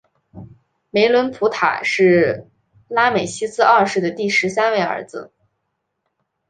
[0.89, 2.47] 梅伦普塔是
[2.87, 5.31] 拉美西斯二世的第十三位儿子。